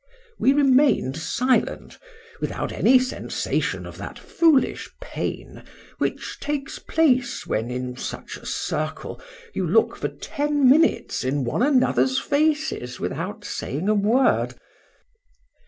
—We 0.39 0.53
remained 0.53 1.15
silent, 1.15 1.99
without 2.39 2.71
any 2.71 2.97
sensation 2.97 3.85
of 3.85 3.99
that 3.99 4.17
foolish 4.17 4.89
pain 4.99 5.61
which 5.99 6.39
takes 6.39 6.79
place, 6.79 7.45
when, 7.45 7.69
in 7.69 7.95
such 7.97 8.35
a 8.37 8.47
circle, 8.47 9.21
you 9.53 9.67
look 9.67 9.95
for 9.95 10.07
ten 10.07 10.67
minutes 10.67 11.23
in 11.23 11.43
one 11.43 11.61
another's 11.61 12.17
faces 12.17 12.99
without 12.99 13.45
saying 13.45 13.89
a 13.89 13.93
word. 13.93 14.55